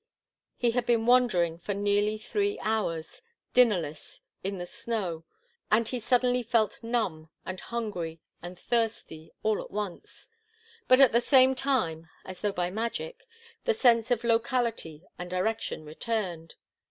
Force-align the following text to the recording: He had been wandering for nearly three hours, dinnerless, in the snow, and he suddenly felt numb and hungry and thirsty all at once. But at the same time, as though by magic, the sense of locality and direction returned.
He 0.57 0.71
had 0.71 0.87
been 0.87 1.05
wandering 1.05 1.59
for 1.59 1.75
nearly 1.75 2.17
three 2.17 2.57
hours, 2.61 3.21
dinnerless, 3.53 4.21
in 4.43 4.57
the 4.57 4.65
snow, 4.65 5.25
and 5.69 5.87
he 5.87 5.99
suddenly 5.99 6.41
felt 6.41 6.81
numb 6.83 7.29
and 7.45 7.59
hungry 7.59 8.19
and 8.41 8.57
thirsty 8.57 9.29
all 9.43 9.61
at 9.61 9.69
once. 9.69 10.27
But 10.87 11.01
at 11.01 11.11
the 11.11 11.21
same 11.21 11.53
time, 11.53 12.09
as 12.25 12.41
though 12.41 12.51
by 12.51 12.71
magic, 12.71 13.27
the 13.65 13.75
sense 13.75 14.09
of 14.09 14.23
locality 14.23 15.05
and 15.19 15.29
direction 15.29 15.85
returned. 15.85 16.55